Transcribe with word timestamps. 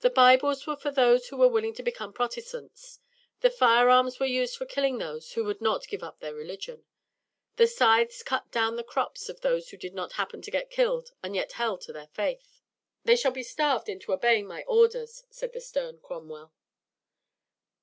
The 0.00 0.08
Bibles 0.08 0.66
were 0.66 0.78
for 0.78 0.90
those 0.90 1.28
who 1.28 1.36
were 1.36 1.46
willing 1.46 1.74
to 1.74 1.82
become 1.82 2.14
Protestants. 2.14 2.98
The 3.42 3.50
firearms 3.50 4.18
were 4.18 4.24
used 4.24 4.56
for 4.56 4.64
killing 4.64 4.96
those 4.96 5.32
who 5.32 5.44
would 5.44 5.60
not 5.60 5.86
give 5.86 6.02
up 6.02 6.18
their 6.18 6.32
religion. 6.34 6.86
The 7.56 7.66
scythes 7.66 8.22
cut 8.22 8.50
down 8.50 8.76
the 8.76 8.82
crops 8.82 9.28
of 9.28 9.42
those 9.42 9.68
who 9.68 9.76
did 9.76 9.92
not 9.94 10.12
happen 10.12 10.40
to 10.40 10.50
get 10.50 10.70
killed 10.70 11.12
and 11.22 11.36
yet 11.36 11.52
held 11.52 11.82
to 11.82 11.92
their 11.92 12.08
faith. 12.14 12.62
"They 13.04 13.16
shall 13.16 13.32
be 13.32 13.42
starved 13.42 13.90
into 13.90 14.14
obeying 14.14 14.46
my 14.46 14.62
orders," 14.64 15.24
said 15.28 15.52
the 15.52 15.60
stern 15.60 15.98
Cromwell. 15.98 16.54